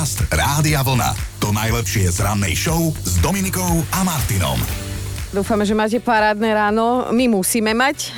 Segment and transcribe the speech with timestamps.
[0.00, 1.12] Podcast Rádia Vlna.
[1.44, 4.56] To najlepšie z rannej show s Dominikou a Martinom.
[5.28, 7.12] Dúfame, že máte parádne ráno.
[7.12, 8.08] My musíme mať.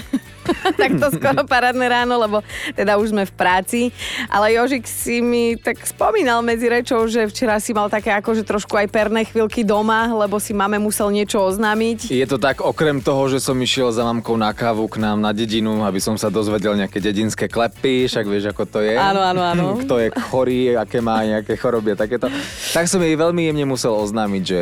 [0.82, 2.42] takto skoro parádne ráno, lebo
[2.74, 3.80] teda už sme v práci.
[4.28, 8.74] Ale Jožik si mi tak spomínal medzi rečou, že včera si mal také akože trošku
[8.74, 12.10] aj perné chvíľky doma, lebo si máme musel niečo oznámiť.
[12.10, 15.30] Je to tak, okrem toho, že som išiel za mamkou na kávu k nám na
[15.30, 18.98] dedinu, aby som sa dozvedel nejaké dedinské klepy, však vieš, ako to je.
[18.98, 19.64] Áno, áno, áno.
[19.82, 22.26] Kto je chorý, aké má nejaké choroby a takéto.
[22.72, 24.60] Tak som jej veľmi jemne musel oznámiť, že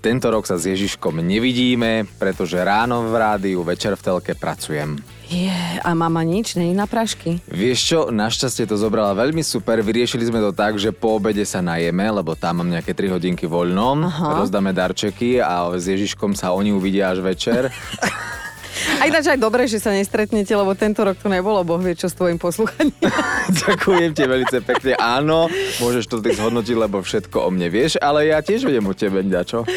[0.00, 5.13] tento rok sa s Ježiškom nevidíme, pretože ráno v rádiu, večer v telke pracujem.
[5.34, 5.50] Je,
[5.82, 7.42] a mama nič, není na prašky?
[7.50, 11.58] Vieš čo, našťastie to zobrala veľmi super, vyriešili sme to tak, že po obede sa
[11.58, 14.46] najeme, lebo tam mám nejaké 3 hodinky voľnom, Aha.
[14.46, 17.66] rozdáme darčeky a s Ježiškom sa oni uvidia až večer.
[19.04, 22.08] A ináč aj dobre, že sa nestretnete, lebo tento rok to nebolo, Boh vie čo
[22.08, 22.96] s tvojim poslúchaním.
[23.68, 24.96] Ďakujem ti veľmi pekne.
[24.96, 28.96] Áno, môžeš to ty zhodnotiť, lebo všetko o mne vieš, ale ja tiež viem o
[28.96, 29.68] tebe, dačo.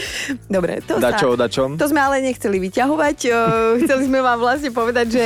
[0.47, 1.75] Dobre, to Dačo sa, dačom?
[1.75, 3.17] To sme ale nechceli vyťahovať.
[3.83, 5.25] Chceli sme vám vlastne povedať, že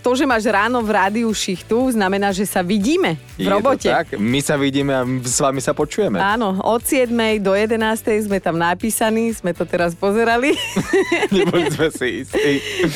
[0.00, 3.84] to, že máš ráno v rádiu šichtu, znamená, že sa vidíme v Je to robote.
[3.84, 4.16] tak?
[4.16, 6.16] My sa vidíme a s vami sa počujeme.
[6.16, 7.12] Áno, od 7.
[7.36, 7.76] do 11.
[8.24, 10.56] sme tam napísaní, sme to teraz pozerali.
[11.36, 12.52] Neboli sme si istí.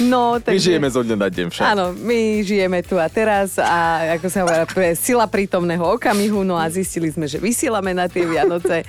[0.08, 0.78] No, My takže...
[0.78, 1.64] žijeme zo dňa na deň však.
[1.74, 6.54] Áno, my žijeme tu a teraz a ako sa hovorí, pre sila prítomného okamihu, no
[6.54, 8.86] a zistili sme, že vysielame na tie Vianoce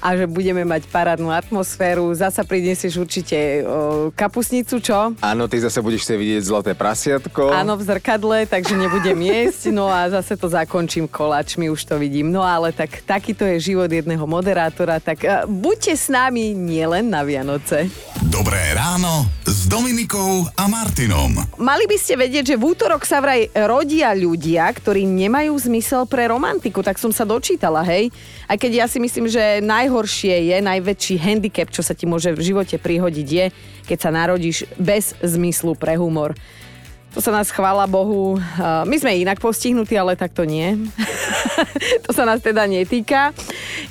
[0.00, 2.08] a že budeme mať parádnu atmosféru.
[2.16, 3.36] Zasa prinesieš určite
[3.68, 5.12] o, kapusnicu, čo?
[5.20, 7.52] Áno, ty zase budeš chcieť vidieť zlaté prasiatko.
[7.52, 12.32] Áno, v zrkadle, takže nebudem jesť, no a zase to zakončím koláčmi, už to vidím.
[12.32, 17.20] No ale tak takýto je život jedného moderátora, tak uh, buďte s nami nielen na
[17.20, 17.92] Vianoce.
[18.34, 21.38] Dobré ráno s Dominikou a Martinom.
[21.54, 26.26] Mali by ste vedieť, že v útorok sa vraj rodia ľudia, ktorí nemajú zmysel pre
[26.26, 28.10] romantiku, tak som sa dočítala, hej.
[28.50, 32.42] Aj keď ja si myslím, že najhoršie je, najväčší handicap, čo sa ti môže v
[32.42, 33.46] živote prihodiť je,
[33.86, 36.34] keď sa narodíš bez zmyslu pre humor.
[37.14, 38.34] To sa nás chvála Bohu.
[38.34, 40.74] uh, My sme inak postihnutí, ale tak to nie.
[42.04, 43.30] to sa nás teda netýka.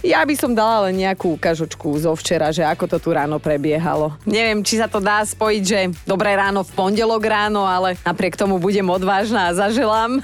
[0.03, 4.15] Ja by som dala len nejakú ukážočku zo včera, že ako to tu ráno prebiehalo.
[4.23, 8.59] Neviem, či sa to dá spojiť, že dobré ráno v pondelok ráno, ale napriek tomu
[8.59, 10.23] budem odvážna a zaželám.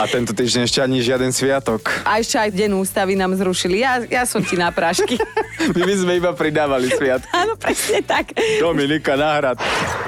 [0.00, 1.86] A tento týždeň ešte ani žiaden sviatok.
[2.08, 3.84] A ešte aj deň ústavy nám zrušili.
[3.84, 5.20] Ja, ja som ti na prášky.
[5.76, 7.30] My by sme iba pridávali sviatky.
[7.34, 8.34] Áno, presne tak.
[8.60, 9.60] Dominika náhrad.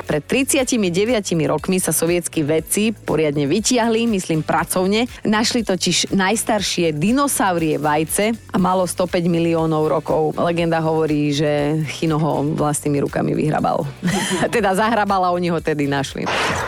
[0.07, 0.79] Pred 39
[1.51, 5.11] rokmi sa sovietskí vedci poriadne vytiahli, myslím pracovne.
[5.27, 10.33] Našli totiž najstaršie dinosaurie vajce a malo 105 miliónov rokov.
[10.39, 13.85] Legenda hovorí, že Chino ho vlastnými rukami vyhrabal.
[14.55, 16.25] teda zahrabal a oni ho tedy našli.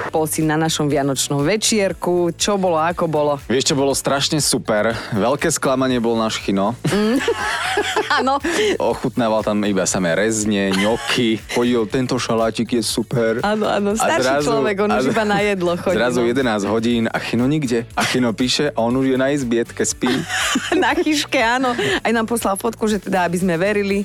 [0.09, 2.33] Bol si na našom vianočnom večierku.
[2.33, 3.33] Čo bolo, ako bolo?
[3.45, 4.97] Vieš, čo bolo strašne super?
[5.13, 6.73] Veľké sklamanie bol náš chino.
[8.19, 8.41] Áno,
[8.81, 11.39] Ochutnával tam iba samé rezne, ňoky.
[11.55, 13.39] Chodil, tento šalátik je super.
[13.45, 13.95] áno, áno.
[13.95, 15.95] Starší človek, on už iba na jedlo chodí.
[15.95, 16.27] Zrazu no.
[16.27, 17.87] 11 hodín a chino nikde.
[17.95, 20.11] A chino píše a on už je na izbietke, spí.
[20.83, 21.77] na chyške, áno.
[22.03, 24.03] Aj nám poslal fotku, že teda, aby sme verili.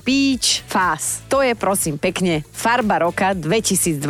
[0.00, 1.26] Peach Fast.
[1.28, 4.00] To je prosím pekne farba roka 2024.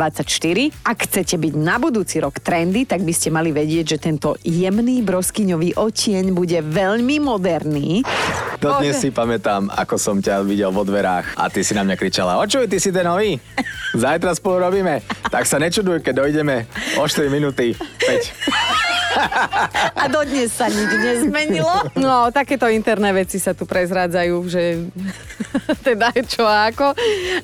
[0.87, 5.03] Ak chcete byť na budúci rok trendy, tak by ste mali vedieť, že tento jemný
[5.05, 8.01] broskyňový otieň bude veľmi moderný.
[8.57, 9.03] Dodnes Bože.
[9.05, 12.67] si pamätám, ako som ťa videl vo dverách a ty si na mňa kričala, očuj,
[12.67, 13.37] ty si ten nový?
[14.03, 15.03] Zajtra spolu robíme.
[15.27, 16.67] Tak sa nečuduj, keď dojdeme
[16.99, 17.75] o 4 minúty.
[17.77, 18.90] 5.
[19.95, 21.91] A dodnes sa nič nezmenilo.
[21.99, 24.85] No, takéto interné veci sa tu prezrádzajú, že
[25.87, 26.95] teda čo a ako.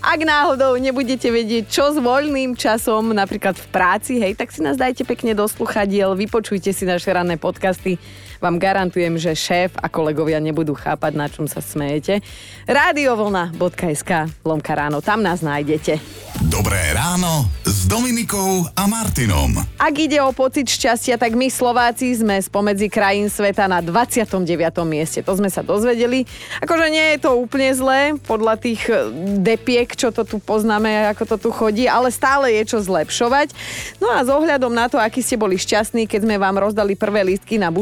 [0.02, 4.80] Ak náhodou nebudete vedieť, čo s voľným časom, napríklad v práci, hej, tak si nás
[4.80, 8.00] dajte pekne do sluchadiel, vypočujte si naše ranné podcasty.
[8.38, 12.22] Vám garantujem, že šéf a kolegovia nebudú chápať, na čom sa smejete.
[12.70, 14.12] Radiovlna.sk
[14.46, 15.98] Lomka ráno, tam nás nájdete.
[16.46, 19.58] Dobré ráno s Dominikou a Martinom.
[19.82, 24.46] Ak ide o pocit šťastia, tak my Slováci sme spomedzi krajín sveta na 29.
[24.86, 25.26] mieste.
[25.26, 26.30] To sme sa dozvedeli.
[26.62, 29.10] Akože nie je to úplne zlé, podľa tých e,
[29.42, 33.58] depiek, čo to tu poznáme, ako to tu chodí, ale stále je čo zlepšovať.
[33.98, 37.26] No a s ohľadom na to, aký ste boli šťastní, keď sme vám rozdali prvé
[37.26, 37.74] lístky na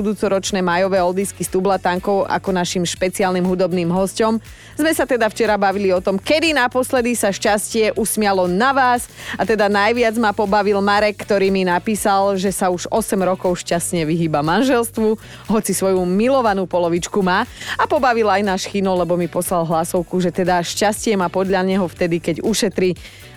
[0.45, 4.37] budúcoročné majové oldisky s tublatankou ako našim špeciálnym hudobným hosťom,
[4.77, 9.09] sme sa teda včera bavili o tom, kedy naposledy sa šťastie usmialo na vás
[9.41, 14.05] a teda najviac ma pobavil Marek, ktorý mi napísal, že sa už 8 rokov šťastne
[14.05, 15.17] vyhýba manželstvu,
[15.49, 17.49] hoci svoju milovanú polovičku má.
[17.81, 21.89] A pobavil aj náš Chino, lebo mi poslal hlasovku, že teda šťastie má podľa neho
[21.89, 22.93] vtedy, keď ušetrí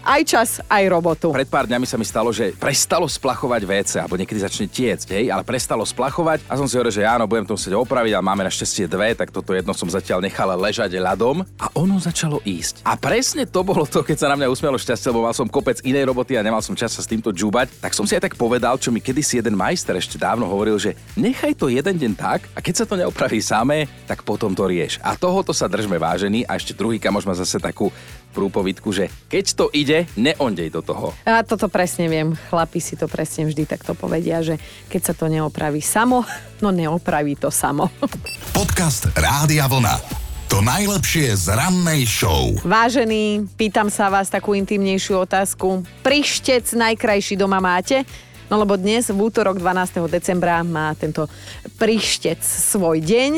[0.08, 1.28] aj čas, aj robotu.
[1.36, 5.24] Pred pár dňami sa mi stalo, že prestalo splachovať WC, alebo niekedy začne tiecť, hej,
[5.28, 8.48] ale prestalo splachovať a som si hovoril, že áno, budem to musieť opraviť, ale máme
[8.48, 12.88] našťastie dve, tak toto jedno som zatiaľ nechal ležať ľadom a ono začalo ísť.
[12.88, 15.84] A presne to bolo to, keď sa na mňa usmialo šťastie, lebo mal som kopec
[15.84, 18.40] inej roboty a nemal som čas sa s týmto džubať, tak som si aj tak
[18.40, 22.48] povedal, čo mi kedysi jeden majster ešte dávno hovoril, že nechaj to jeden deň tak
[22.56, 24.96] a keď sa to neopraví samé, tak potom to rieš.
[25.04, 27.92] A tohoto sa držme vážený a ešte druhý kamoš má zase takú
[28.32, 31.16] prúpovidku, že keď to ide, neondej do toho.
[31.26, 32.36] A toto presne viem.
[32.48, 36.22] Chlapi si to presne vždy takto povedia, že keď sa to neopraví samo,
[36.64, 37.88] no neopraví to samo.
[38.56, 40.26] Podcast Rádia Vlna.
[40.48, 42.56] To najlepšie z rannej show.
[42.64, 45.84] Vážený, pýtam sa vás takú intimnejšiu otázku.
[46.00, 48.08] Prištec najkrajší doma máte?
[48.48, 50.08] No lebo dnes, v útorok 12.
[50.08, 51.28] decembra, má tento
[51.76, 53.32] prištec svoj deň.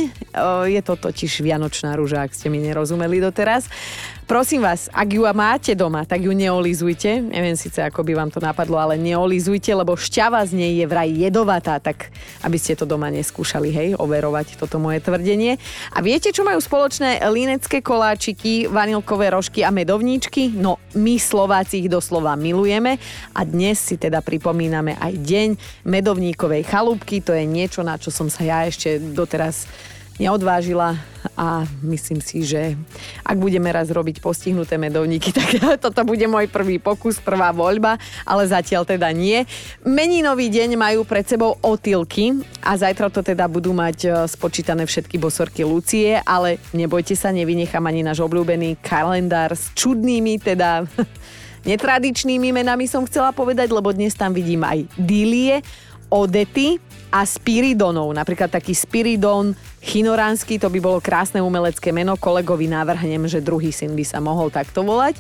[0.70, 3.66] Je to totiž Vianočná rúža, ak ste mi nerozumeli doteraz.
[4.30, 7.18] Prosím vás, ak ju máte doma, tak ju neolizujte.
[7.18, 11.10] Neviem síce, ako by vám to napadlo, ale neolizujte, lebo šťava z nej je vraj
[11.10, 12.14] jedovatá, tak
[12.46, 15.58] aby ste to doma neskúšali, hej, overovať toto moje tvrdenie.
[15.90, 20.54] A viete, čo majú spoločné línecké koláčiky, vanilkové rožky a medovníčky?
[20.54, 23.02] No, my Slováci ich doslova milujeme
[23.34, 25.48] a dnes si teda pripomíname aj deň
[25.90, 27.18] medovníkovej chalúbky.
[27.26, 29.66] To je niečo, na čo som sa ja ešte doteraz
[30.20, 31.00] neodvážila
[31.32, 32.76] a myslím si, že
[33.24, 37.96] ak budeme raz robiť postihnuté medovníky, tak toto bude môj prvý pokus, prvá voľba,
[38.28, 39.48] ale zatiaľ teda nie.
[39.80, 45.16] Meninový deň majú pred sebou otylky a zajtra to teda budú mať e, spočítané všetky
[45.16, 50.84] bosorky Lucie, ale nebojte sa, nevynechám ani náš obľúbený kalendár s čudnými teda
[51.68, 55.64] netradičnými menami som chcela povedať, lebo dnes tam vidím aj Dilie,
[56.10, 56.82] Odety
[57.14, 58.10] a Spiridonov.
[58.10, 63.96] Napríklad taký Spiridon Chinoránsky, to by bolo krásne umelecké meno, kolegovi navrhnem, že druhý syn
[63.96, 65.16] by sa mohol takto volať.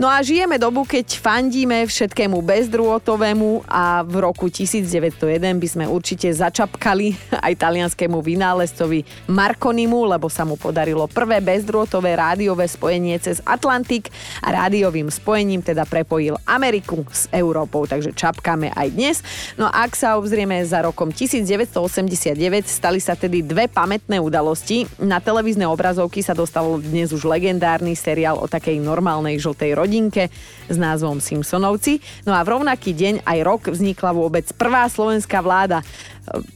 [0.00, 5.20] No a žijeme dobu, keď fandíme všetkému bezdrôtovému a v roku 1901
[5.60, 7.12] by sme určite začapkali
[7.44, 14.08] aj talianskému vynálezcovi Marconimu, lebo sa mu podarilo prvé bezdrôtové rádiové spojenie cez Atlantik
[14.40, 19.16] a rádiovým spojením teda prepojil Ameriku s Európou, takže čapkáme aj dnes.
[19.60, 24.86] No a ak sa obzrieme za rokom 1989, stali sa tedy dve pam- pamätné udalosti.
[25.02, 30.30] Na televízne obrazovky sa dostal dnes už legendárny seriál o takej normálnej žltej rodinke
[30.70, 31.98] s názvom Simpsonovci.
[32.22, 35.82] No a v rovnaký deň aj rok vznikla vôbec prvá slovenská vláda.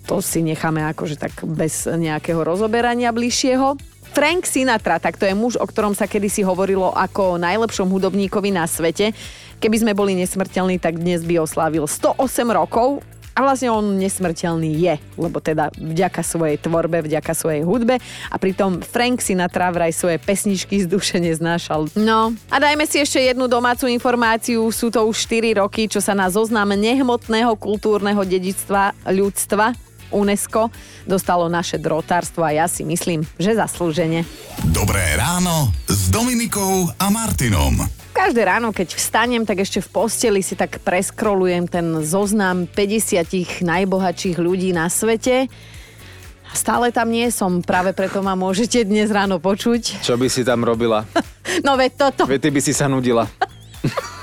[0.07, 3.83] To si necháme akože tak bez nejakého rozoberania bližšieho.
[4.15, 8.55] Frank Sinatra, tak to je muž, o ktorom sa kedysi hovorilo ako o najlepšom hudobníkovi
[8.55, 9.11] na svete.
[9.59, 12.15] Keby sme boli nesmrteľní, tak dnes by oslávil 108
[12.55, 13.03] rokov
[13.35, 17.99] a vlastne on nesmrteľný je, lebo teda vďaka svojej tvorbe, vďaka svojej hudbe
[18.31, 21.91] a pritom Frank Sinatra vraj svoje pesničky z duše neznášal.
[21.99, 24.71] No a dajme si ešte jednu domácu informáciu.
[24.71, 29.75] Sú to už 4 roky, čo sa na zoznam nehmotného kultúrneho dedičstva ľudstva
[30.15, 30.71] UNESCO
[31.11, 34.23] dostalo naše drotárstvo a ja si myslím, že zaslúžene.
[34.71, 38.04] Dobré ráno s Dominikou a Martinom.
[38.15, 44.39] Každé ráno, keď vstanem, tak ešte v posteli si tak preskrolujem ten zoznam 50 najbohatších
[44.39, 45.51] ľudí na svete.
[46.55, 50.07] Stále tam nie som, práve preto ma môžete dnes ráno počuť.
[50.07, 51.03] Čo by si tam robila?
[51.67, 52.31] no veď toto.
[52.31, 53.27] Veď ty by si sa nudila.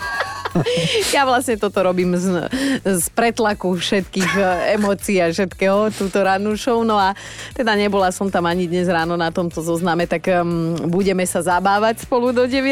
[1.16, 2.48] ja vlastne toto robím z,
[2.84, 4.44] z pretlaku všetkých e,
[4.76, 6.84] emócií a všetkého túto rannú show.
[6.84, 7.16] No a
[7.56, 12.04] teda nebola som tam ani dnes ráno na tomto zozname, tak um, budeme sa zabávať
[12.04, 12.68] spolu do 9.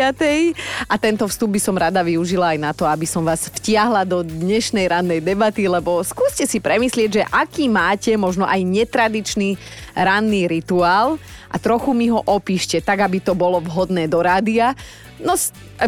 [0.87, 4.21] A tento vstup by som rada využila aj na to, aby som vás vtiahla do
[4.23, 9.55] dnešnej rannej debaty, lebo skúste si premyslieť, že aký máte možno aj netradičný
[9.95, 14.77] ranný rituál a trochu mi ho opíšte, tak aby to bolo vhodné do rádia.
[15.19, 15.35] No,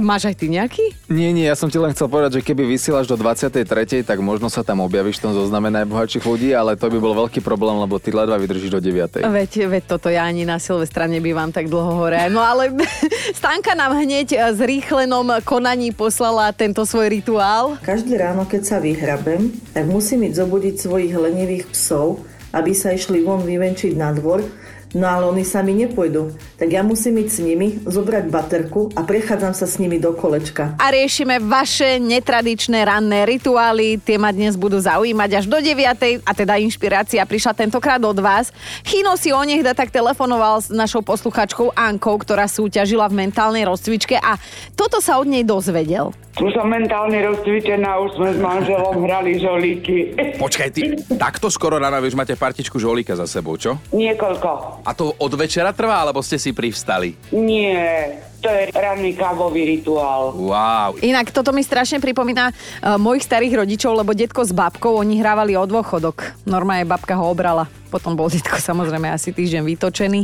[0.03, 0.91] máš aj ty nejaký?
[1.07, 3.63] Nie, nie, ja som ti len chcel povedať, že keby vysielaš do 23.,
[4.03, 7.39] tak možno sa tam objavíš v tom zozname najbohatších ľudí, ale to by bol veľký
[7.39, 9.23] problém, lebo ty ledva vydržíš do 9.
[9.23, 12.27] Veď, veď toto ja ani na Silvestra nebývam tak dlho hore.
[12.27, 12.75] No ale
[13.39, 17.79] Stanka nám hneď z rýchlenom konaní poslala tento svoj rituál.
[17.79, 23.23] Každé ráno, keď sa vyhrabem, tak musím ísť zobudiť svojich lenivých psov, aby sa išli
[23.23, 24.43] von vyvenčiť na dvor,
[24.91, 26.35] No ale oni sami nepôjdu.
[26.59, 30.75] Tak ja musím ísť s nimi, zobrať baterku a prechádzam sa s nimi do kolečka.
[30.75, 34.03] A riešime vaše netradičné ranné rituály.
[34.03, 36.27] Tie ma dnes budú zaujímať až do 9.
[36.27, 38.51] A teda inšpirácia prišla tentokrát od vás.
[38.83, 44.35] Chino si onehda tak telefonoval s našou posluchačkou Ankou, ktorá súťažila v mentálnej rozcvičke a
[44.75, 46.11] toto sa od nej dozvedel.
[46.39, 50.15] Už som mentálne rozcvičená, už sme s manželom hrali žolíky.
[50.39, 53.75] Počkaj, ty takto skoro ráno, vieš, máte partičku žolíka za sebou, čo?
[53.91, 54.80] Niekoľko.
[54.81, 57.13] A to od večera trvá, alebo ste si privstali?
[57.35, 60.33] Nie, to je ranný kávový rituál.
[60.33, 60.97] Wow.
[61.05, 65.53] Inak toto mi strašne pripomína uh, mojich starých rodičov, lebo detko s babkou, oni hrávali
[65.53, 66.49] o dôchodok.
[66.49, 67.69] Normálne babka ho obrala.
[67.93, 70.21] Potom bol detko samozrejme asi týždeň vytočený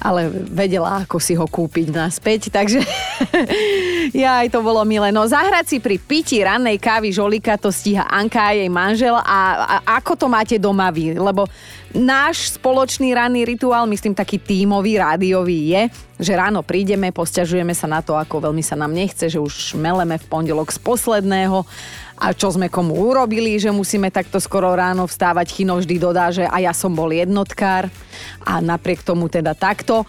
[0.00, 2.80] ale vedela, ako si ho kúpiť naspäť, takže
[4.24, 5.12] ja aj to bolo milé.
[5.12, 9.40] No zahrať si pri pití rannej kávy žolika to stíha Anka a jej manžel a,
[9.64, 11.16] a ako to máte doma vy?
[11.16, 11.46] Lebo
[11.92, 15.82] náš spoločný ranný rituál, myslím taký tímový, rádiový je,
[16.22, 20.16] že ráno prídeme, posťažujeme sa na to, ako veľmi sa nám nechce, že už meleme
[20.16, 21.66] v pondelok z posledného
[22.20, 25.56] a čo sme komu urobili, že musíme takto skoro ráno vstávať.
[25.56, 27.88] Chino vždy dodá, že a ja som bol jednotkár
[28.44, 30.04] a napriek tomu teda takto.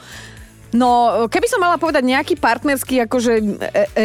[0.71, 3.43] No, keby som mala povedať nejaký partnerský akože e,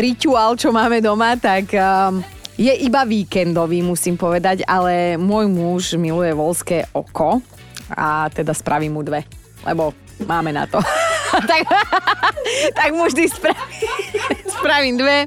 [0.02, 2.18] rituál, čo máme doma, tak um,
[2.58, 7.38] je iba víkendový, musím povedať, ale môj muž miluje volské oko
[7.92, 9.22] a teda spravím mu dve,
[9.62, 9.94] lebo
[10.26, 10.82] máme na to.
[11.50, 11.62] tak,
[12.72, 13.68] tak mu vždy spravím,
[14.58, 15.18] spravím dve,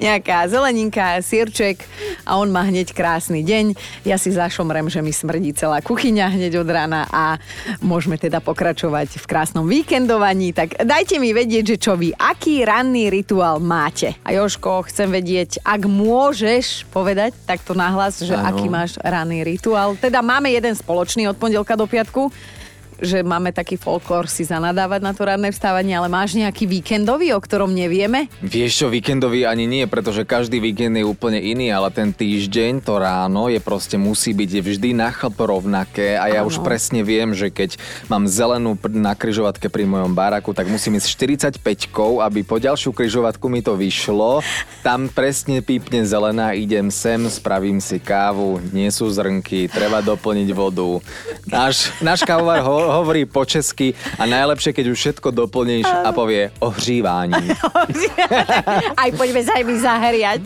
[0.00, 1.84] nejaká zeleninka, sírček
[2.30, 3.74] a on má hneď krásny deň.
[4.06, 7.42] Ja si zašomrem, že mi smrdí celá kuchyňa hneď od rána a
[7.82, 10.54] môžeme teda pokračovať v krásnom víkendovaní.
[10.54, 14.14] Tak dajte mi vedieť, že čo vy, aký ranný rituál máte.
[14.22, 18.46] A Joško, chcem vedieť, ak môžeš povedať takto nahlas, že Áno.
[18.54, 19.98] aký máš ranný rituál.
[19.98, 22.30] Teda máme jeden spoločný od pondelka do piatku
[23.00, 27.40] že máme taký folklór si zanadávať na to ranné vstávanie, ale máš nejaký víkendový, o
[27.40, 28.28] ktorom nevieme?
[28.44, 33.00] Vieš čo, víkendový ani nie, pretože každý víkend je úplne iný, ale ten týždeň, to
[33.00, 36.52] ráno je proste musí byť vždy na chlp rovnaké a ja Áno.
[36.52, 37.80] už presne viem, že keď
[38.12, 41.08] mám zelenú na kryžovatke pri mojom baraku, tak musím ísť
[41.58, 44.44] 45 aby po ďalšiu kryžovatku mi to vyšlo.
[44.84, 51.00] Tam presne pípne zelená, idem sem, spravím si kávu, nie sú zrnky, treba doplniť vodu.
[51.48, 56.50] Náš, náš kávovar ho, hovorí po česky a najlepšie, keď už všetko doplníš a povie
[56.68, 57.46] ohřívání.
[58.96, 60.44] Aj poďme sa aj my zahriať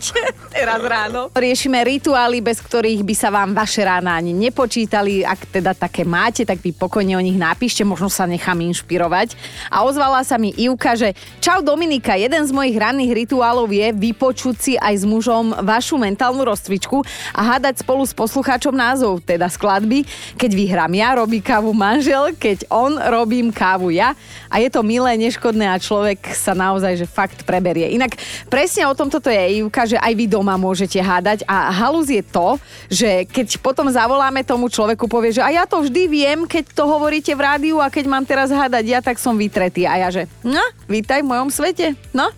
[0.54, 1.28] teraz ráno.
[1.34, 5.26] Riešime rituály, bez ktorých by sa vám vaše rána ani nepočítali.
[5.26, 9.34] Ak teda také máte, tak vy pokojne o nich napíšte, možno sa nechám inšpirovať.
[9.72, 14.56] A ozvala sa mi Ivka, že čau Dominika, jeden z mojich ranných rituálov je vypočuť
[14.56, 17.02] si aj s mužom vašu mentálnu rozcvičku
[17.34, 20.06] a hádať spolu s poslucháčom názov, teda skladby.
[20.38, 24.12] Keď vyhrám ja, robí kávu manžel, keď on, robím kávu ja.
[24.52, 27.94] A je to milé, neškodné a človek sa naozaj, že fakt preberie.
[27.94, 28.18] Inak
[28.52, 32.20] presne o tom toto je Ivka, že aj vy doma môžete hádať a halus je
[32.20, 32.60] to,
[32.92, 36.84] že keď potom zavoláme tomu človeku, povie, že a ja to vždy viem, keď to
[36.84, 39.88] hovoríte v rádiu a keď mám teraz hádať ja, tak som vytretý.
[39.88, 42.28] A ja, že no, vítaj v mojom svete, no.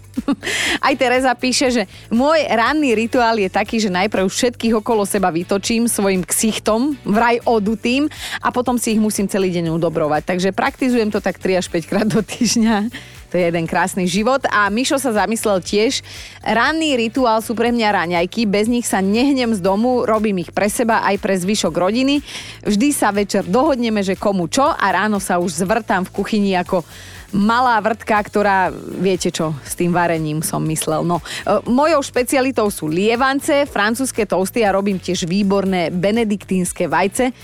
[0.87, 5.87] Aj Tereza píše, že môj ranný rituál je taký, že najprv všetkých okolo seba vytočím
[5.87, 8.09] svojim ksichtom, vraj odutým
[8.41, 10.23] a potom si ich musím celý deň udobrovať.
[10.25, 12.91] Takže praktizujem to tak 3 až 5 krát do týždňa.
[13.31, 14.39] To je jeden krásny život.
[14.49, 16.01] A Mišo sa zamyslel tiež,
[16.47, 20.71] ranný rituál sú pre mňa raňajky, bez nich sa nehnem z domu, robím ich pre
[20.71, 22.23] seba aj pre zvyšok rodiny.
[22.63, 26.87] Vždy sa večer dohodneme, že komu čo a ráno sa už zvrtám v kuchyni ako
[27.37, 31.05] malá vrtka, ktorá, viete čo, s tým varením som myslel.
[31.05, 37.37] No, e, mojou špecialitou sú lievance, francúzske toasty a robím tiež výborné benediktínske vajce.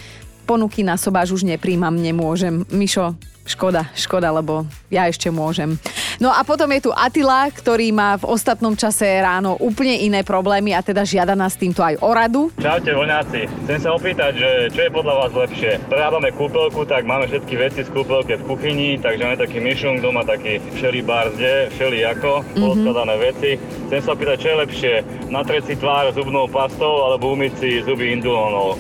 [0.49, 2.65] Ponuky na sobáž už nepríjmam, nemôžem.
[2.73, 3.15] Mišo,
[3.47, 5.79] škoda, škoda, lebo ja ešte môžem.
[6.23, 10.71] No a potom je tu Atila, ktorý má v ostatnom čase ráno úplne iné problémy
[10.71, 12.43] a teda žiada nás týmto aj o radu.
[12.63, 15.83] Čaute voňáci, chcem sa opýtať, že čo je podľa vás lepšie?
[15.91, 20.23] Prerábame kúpelku, tak máme všetky veci z kúpelke v kuchyni, takže máme taký myšung doma,
[20.23, 23.51] taký všeli bar zde, všeli ako, poskladané veci.
[23.91, 24.95] Chcem sa opýtať, čo je lepšie,
[25.33, 28.79] natrieť si tvár zubnou pastou alebo umyť si zuby indulónou.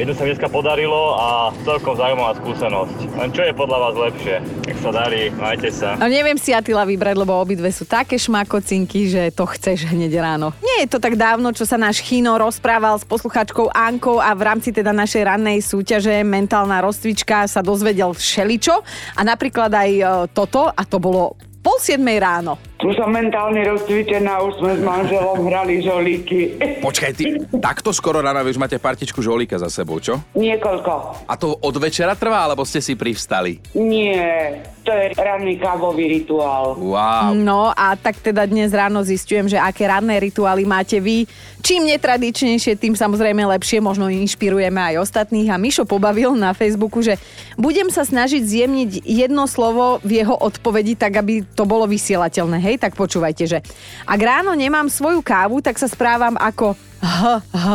[0.00, 3.20] Jednu sa dneska podarilo a celkom zaujímavá skúsenosť.
[3.20, 4.36] Len čo je podľa vás lepšie?
[4.64, 6.00] Nech sa darí, majte sa.
[6.00, 10.56] A neviem si Atila vybrať, lebo obidve sú také šmakocinky, že to chceš hneď ráno.
[10.64, 14.40] Nie je to tak dávno, čo sa náš Chino rozprával s posluchačkou Ankou a v
[14.40, 20.64] rámci teda našej rannej súťaže mentálna rozcvička sa dozvedel všeličo a napríklad aj e, toto
[20.64, 22.69] a to bolo pol siedmej ráno.
[22.80, 26.56] Tu som mentálne rozcvičená, už sme s manželom hrali žolíky.
[26.80, 30.16] Počkaj, ty takto skoro ráno už máte partičku žolíka za sebou, čo?
[30.32, 31.28] Niekoľko.
[31.28, 33.60] A to od večera trvá, alebo ste si privstali?
[33.76, 36.72] Nie, to je ranný kávový rituál.
[36.80, 37.36] Wow.
[37.36, 41.28] No a tak teda dnes ráno zistujem, že aké ranné rituály máte vy.
[41.60, 45.52] Čím netradičnejšie, tým samozrejme lepšie, možno inšpirujeme aj ostatných.
[45.52, 47.20] A Mišo pobavil na Facebooku, že
[47.60, 52.56] budem sa snažiť zjemniť jedno slovo v jeho odpovedi, tak aby to bolo vysielateľné.
[52.64, 53.58] Hej, tak počúvajte, že
[54.06, 57.66] ak ráno nemám svoju kávu, tak sa správam ako h, h.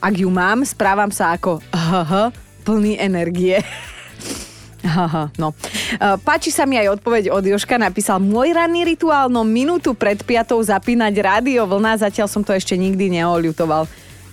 [0.00, 2.12] Ak ju mám, správam sa ako h, h,
[2.64, 3.60] plný energie.
[4.80, 5.52] Aha, no.
[6.00, 10.16] E, Páči sa mi aj odpoveď od Joška, napísal môj ranný rituál, no minútu pred
[10.24, 13.84] piatou zapínať rádio vlna, zatiaľ som to ešte nikdy neoľutoval.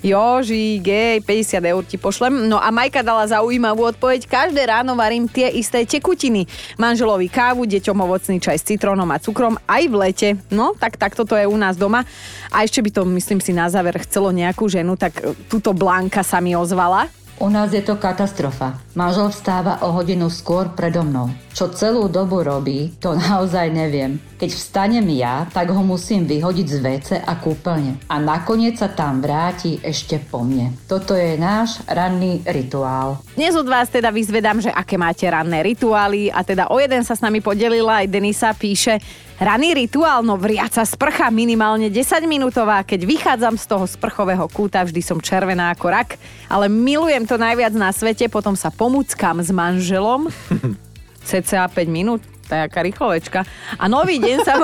[0.05, 2.45] Joži, gej, 50 eur ti pošlem.
[2.45, 4.29] No a Majka dala zaujímavú odpoveď.
[4.29, 6.45] Každé ráno varím tie isté tekutiny.
[6.77, 10.29] Manželovi kávu, deťom ovocný čaj s citrónom a cukrom aj v lete.
[10.53, 12.05] No, tak takto to je u nás doma.
[12.53, 16.21] A ešte by to, myslím si, na záver chcelo nejakú ženu, tak e, túto Blanka
[16.21, 17.09] sa mi ozvala.
[17.37, 18.81] U nás je to katastrofa.
[18.97, 21.46] Manžel vstáva o hodinu skôr predo mnou.
[21.57, 24.21] Čo celú dobu robí, to naozaj neviem.
[24.37, 27.97] Keď vstanem ja, tak ho musím vyhodiť z WC a kúpeľne.
[28.13, 30.77] A nakoniec sa tam vráti ešte po mne.
[30.85, 33.17] Toto je náš ranný rituál.
[33.33, 37.17] Dnes od vás teda vyzvedám, že aké máte ranné rituály a teda o jeden sa
[37.17, 39.01] s nami podelila aj Denisa, píše
[39.37, 44.97] Raný rituál, no vriaca sprcha minimálne 10 minútová, keď vychádzam z toho sprchového kúta, vždy
[45.05, 46.17] som červená ako rak,
[46.49, 50.33] ale milujem to najviac na svete, potom sa pomúckam s manželom,
[51.27, 53.43] cca 5 minút, to je aká rýchlovečka.
[53.75, 54.55] A nový deň sa...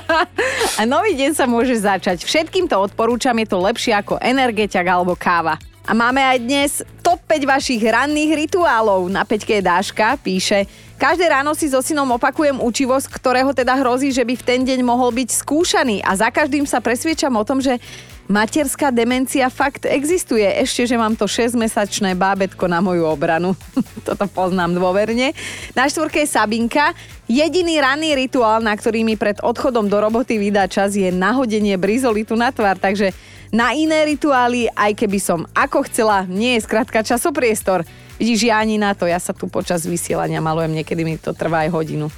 [0.80, 2.24] a nový deň sa môže začať.
[2.24, 5.60] Všetkým to odporúčam, je to lepšie ako energeťak alebo káva.
[5.82, 6.70] A máme aj dnes
[7.02, 9.10] top 5 vašich ranných rituálov.
[9.10, 10.64] Na peťke je Dáška, píše
[11.02, 14.86] Každé ráno si so synom opakujem učivosť, ktorého teda hrozí, že by v ten deň
[14.86, 17.82] mohol byť skúšaný a za každým sa presviečam o tom, že
[18.30, 20.44] materská demencia fakt existuje.
[20.44, 23.54] Ešte, že mám to 6-mesačné bábetko na moju obranu.
[24.06, 25.34] Toto poznám dôverne.
[25.74, 26.94] Na štvorke je Sabinka.
[27.26, 32.36] Jediný ranný rituál, na ktorý mi pred odchodom do roboty vydá čas, je nahodenie brizolitu
[32.36, 33.14] na tvár, takže
[33.52, 37.84] na iné rituály, aj keby som ako chcela, nie je skrátka časopriestor.
[38.16, 41.68] Vidíš, ja ani na to, ja sa tu počas vysielania malujem, niekedy mi to trvá
[41.68, 42.08] aj hodinu.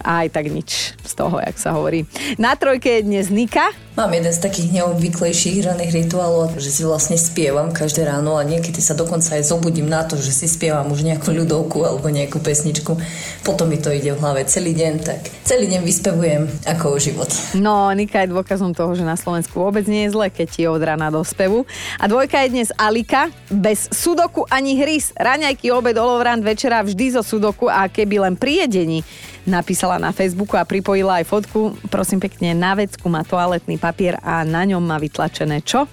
[0.00, 2.08] A aj tak nič z toho, jak sa hovorí.
[2.40, 3.68] Na trojke je dnes Nika.
[3.98, 8.80] Mám jeden z takých neobvyklejších ranných rituálov, že si vlastne spievam každé ráno a niekedy
[8.80, 12.96] sa dokonca aj zobudím na to, že si spievam už nejakú ľudovku alebo nejakú pesničku.
[13.44, 17.28] Potom mi to ide v hlave celý deň, tak celý deň vyspevujem ako o život.
[17.52, 20.80] No, Nika je dôkazom toho, že na Slovensku vôbec nie je zle, keď je od
[20.80, 21.68] rána do spevu.
[22.00, 25.12] A dvojka je dnes Alika, bez sudoku ani hrys.
[25.18, 29.04] Raňajky, obed, olovrant, večera vždy zo sudoku a keby len pri jedení
[29.48, 31.76] napísala na Facebooku a pripojila aj fotku.
[31.88, 35.88] Prosím pekne, na vecku má toaletný papier a na ňom má vytlačené čo?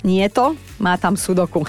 [0.00, 1.60] Nie to, má tam sudoku.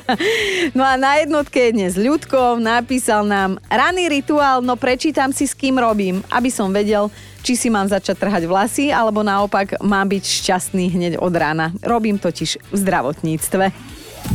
[0.76, 5.54] no a na jednotke je dnes Ľudko, napísal nám raný rituál, no prečítam si s
[5.54, 7.06] kým robím, aby som vedel,
[7.46, 11.70] či si mám začať trhať vlasy, alebo naopak mám byť šťastný hneď od rána.
[11.86, 13.70] Robím totiž v zdravotníctve.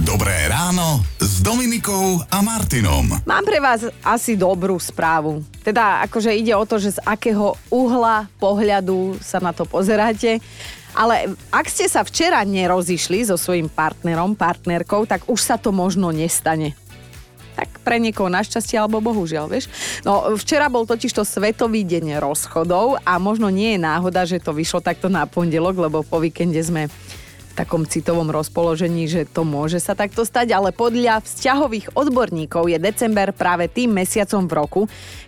[0.04, 3.16] Dobré ráno s Dominikou a Martinom.
[3.24, 5.40] Mám pre vás asi dobrú správu.
[5.64, 10.44] Teda akože ide o to, že z akého uhla pohľadu sa na to pozeráte.
[10.92, 16.12] Ale ak ste sa včera nerozišli so svojím partnerom, partnerkou, tak už sa to možno
[16.12, 16.76] nestane.
[17.56, 19.72] Tak pre niekoho našťastie alebo bohužiaľ, vieš.
[20.04, 24.52] No včera bol totiž to Svetový deň rozchodov a možno nie je náhoda, že to
[24.52, 26.92] vyšlo takto na pondelok, lebo po víkende sme
[27.56, 33.32] takom citovom rozpoložení, že to môže sa takto stať, ale podľa vzťahových odborníkov je december
[33.32, 34.82] práve tým mesiacom v roku,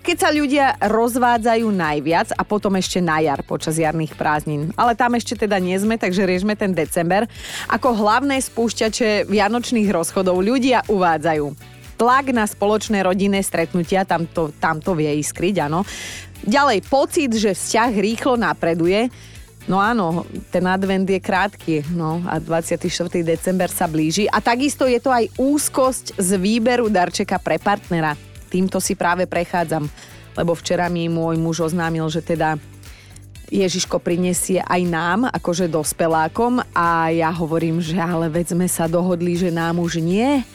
[0.03, 4.75] keď sa ľudia rozvádzajú najviac a potom ešte na jar počas jarných prázdnin.
[4.75, 7.23] Ale tam ešte teda nie sme, takže riešme ten december.
[7.71, 14.77] Ako hlavné spúšťače vianočných rozchodov ľudia uvádzajú tlak na spoločné rodinné stretnutia, tam to, tam
[14.77, 15.81] to vie iskryť, áno.
[16.45, 19.09] Ďalej, pocit, že vzťah rýchlo napreduje,
[19.67, 22.87] No áno, ten advent je krátky, no a 24.
[23.19, 24.23] december sa blíži.
[24.31, 28.15] A takisto je to aj úzkosť z výberu darčeka pre partnera.
[28.47, 29.91] Týmto si práve prechádzam,
[30.39, 32.55] lebo včera mi môj muž oznámil, že teda
[33.51, 39.35] Ježiško prinesie aj nám, akože dospelákom a ja hovorím, že ale veď sme sa dohodli,
[39.35, 40.47] že nám už nie.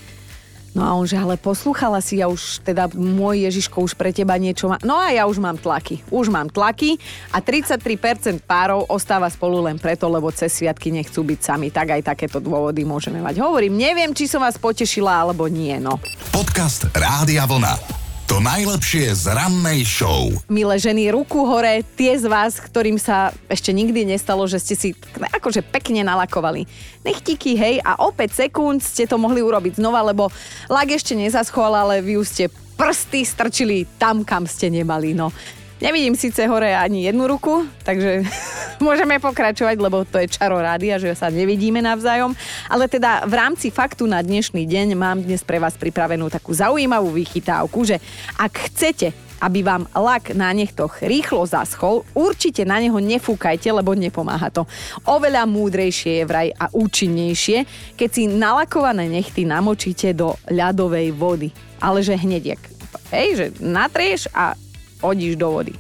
[0.73, 4.41] No a on že, ale poslúchala si, ja už, teda môj Ježiško už pre teba
[4.41, 4.81] niečo má.
[4.81, 6.01] No a ja už mám tlaky.
[6.09, 6.97] Už mám tlaky
[7.29, 11.69] a 33% párov ostáva spolu len preto, lebo cez sviatky nechcú byť sami.
[11.69, 13.45] Tak aj takéto dôvody môžeme mať.
[13.45, 16.01] Hovorím, neviem, či som vás potešila, alebo nie, no.
[16.33, 18.02] Podcast Rádia Vlna.
[18.31, 20.31] To najlepšie z rannej show.
[20.47, 24.89] Milé ženy, ruku hore, tie z vás, ktorým sa ešte nikdy nestalo, že ste si
[25.19, 26.63] akože pekne nalakovali
[27.03, 30.31] nechtiky, hej, a o 5 sekúnd ste to mohli urobiť znova, lebo
[30.71, 32.45] lak ešte nezaschol, ale vy už ste
[32.79, 35.35] prsty strčili tam, kam ste nemali, no.
[35.83, 38.23] Nevidím síce hore ani jednu ruku, takže
[38.87, 42.39] môžeme pokračovať, lebo to je čaro rádia, že sa nevidíme navzájom.
[42.71, 47.11] Ale teda v rámci faktu na dnešný deň mám dnes pre vás pripravenú takú zaujímavú
[47.11, 47.99] vychytávku, že
[48.39, 49.11] ak chcete
[49.43, 54.63] aby vám lak na nechtoch rýchlo zaschol, určite na neho nefúkajte, lebo nepomáha to.
[55.03, 57.67] Oveľa múdrejšie je vraj a účinnejšie,
[57.99, 61.51] keď si nalakované nechty namočíte do ľadovej vody.
[61.83, 62.63] Ale že hneď, jak,
[63.11, 64.55] hej, že natrieš a
[65.03, 65.75] hodíš do vody.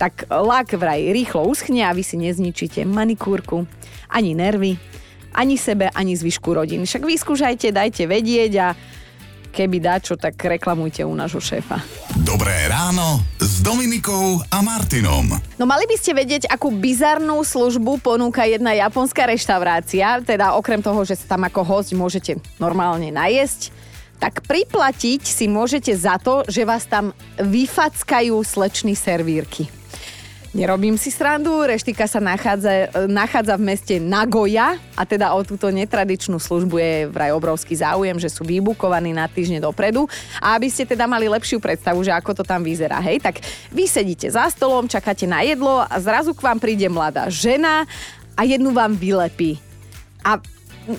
[0.00, 3.68] Tak lak vraj rýchlo uschne a vy si nezničíte manikúrku,
[4.08, 4.80] ani nervy,
[5.36, 6.88] ani sebe, ani zvyšku rodiny.
[6.88, 8.68] Však vyskúšajte, dajte vedieť a
[9.52, 11.76] keby dačo, tak reklamujte u nášho šéfa.
[12.24, 15.28] Dobré ráno s Dominikou a Martinom.
[15.60, 21.04] No mali by ste vedieť, akú bizarnú službu ponúka jedna japonská reštaurácia, teda okrem toho,
[21.04, 23.91] že sa tam ako host môžete normálne najesť,
[24.22, 27.10] tak priplatiť si môžete za to, že vás tam
[27.42, 29.66] vyfackajú slečny servírky.
[30.52, 36.36] Nerobím si srandu, reštika sa nachádza, nachádza v meste Nagoya a teda o túto netradičnú
[36.36, 40.04] službu je vraj obrovský záujem, že sú vybukovaní na týždne dopredu
[40.38, 43.40] a aby ste teda mali lepšiu predstavu, že ako to tam vyzerá, hej, tak
[43.72, 47.88] vy sedíte za stolom, čakáte na jedlo a zrazu k vám príde mladá žena
[48.36, 49.56] a jednu vám vylepí.
[50.20, 50.36] A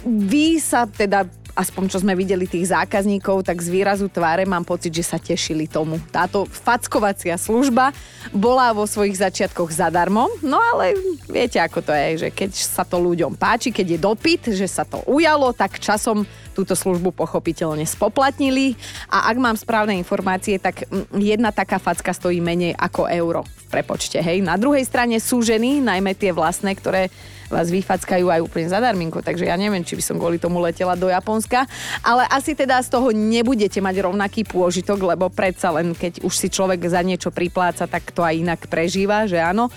[0.04, 4.89] vy sa teda aspoň čo sme videli tých zákazníkov, tak z výrazu tváre mám pocit,
[4.89, 6.02] že sa tešili tomu.
[6.10, 7.94] Táto fackovacia služba
[8.34, 10.98] bola vo svojich začiatkoch zadarmo, no ale
[11.30, 14.82] viete ako to je, že keď sa to ľuďom páči, keď je dopyt, že sa
[14.84, 18.78] to ujalo, tak časom túto službu pochopiteľne spoplatnili
[19.10, 23.66] a ak mám správne informácie, tak mm, jedna taká facka stojí menej ako euro v
[23.74, 24.22] prepočte.
[24.22, 24.46] Hej.
[24.46, 27.10] Na druhej strane sú ženy, najmä tie vlastné, ktoré
[27.54, 31.08] vás vyfackajú aj úplne zadarminko, takže ja neviem, či by som kvôli tomu letela do
[31.08, 31.70] Japonska,
[32.02, 36.50] ale asi teda z toho nebudete mať rovnaký pôžitok, lebo predsa len keď už si
[36.50, 39.70] človek za niečo pripláca, tak to aj inak prežíva, že áno.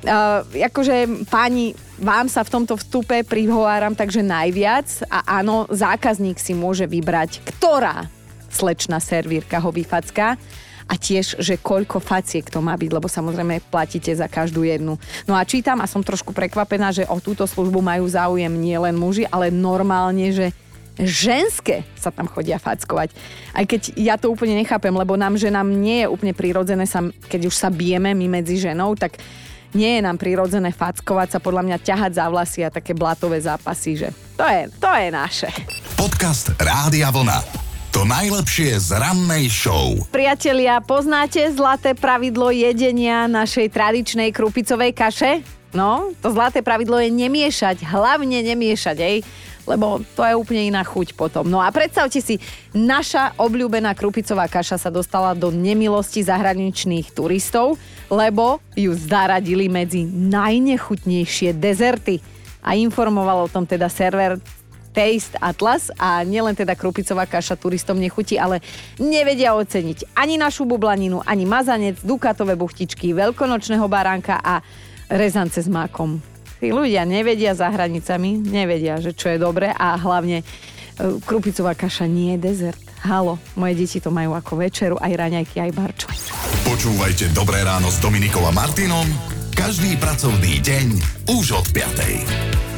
[0.00, 5.04] Uh, akože páni, vám sa v tomto vstupe prihováram takže najviac.
[5.12, 8.08] A áno, zákazník si môže vybrať, ktorá
[8.48, 10.40] slečná servírka ho vyfacká
[10.90, 14.98] a tiež, že koľko faciek to má byť, lebo samozrejme platíte za každú jednu.
[15.30, 19.22] No a čítam a som trošku prekvapená, že o túto službu majú záujem nielen muži,
[19.30, 20.50] ale normálne, že
[20.98, 23.14] ženské sa tam chodia fackovať.
[23.54, 27.06] Aj keď ja to úplne nechápem, lebo nám, že nám nie je úplne prirodzené, sa,
[27.30, 29.22] keď už sa bijeme my medzi ženou, tak
[29.70, 33.94] nie je nám prirodzené fackovať sa, podľa mňa ťahať za vlasy a také blatové zápasy,
[33.94, 35.48] že to je, to je naše.
[35.94, 37.69] Podcast Rádia Vlna.
[38.00, 39.92] To najlepšie z rannej show.
[40.08, 45.44] Priatelia, poznáte zlaté pravidlo jedenia našej tradičnej krupicovej kaše?
[45.76, 49.20] No, to zlaté pravidlo je nemiešať, hlavne nemiešať, ej
[49.68, 51.44] lebo to je úplne iná chuť potom.
[51.44, 52.40] No a predstavte si,
[52.72, 57.76] naša obľúbená krupicová kaša sa dostala do nemilosti zahraničných turistov,
[58.08, 62.24] lebo ju zaradili medzi najnechutnejšie dezerty.
[62.64, 64.40] A informoval o tom teda server
[64.90, 68.58] Taste Atlas a nielen teda krupicová kaša turistom nechutí, ale
[68.98, 74.60] nevedia oceniť ani našu bublaninu, ani mazanec, dukatové buchtičky, veľkonočného baránka a
[75.10, 76.18] rezance s mákom.
[76.60, 80.44] Tí ľudia nevedia za hranicami, nevedia, že čo je dobre a hlavne e,
[81.24, 82.82] krupicová kaša nie je dezert.
[83.00, 86.08] Halo, moje deti to majú ako večeru, aj raňajky, aj barčo.
[86.68, 89.08] Počúvajte Dobré ráno s Dominikom a Martinom
[89.60, 90.86] každý pracovný deň
[91.36, 92.69] už od 5.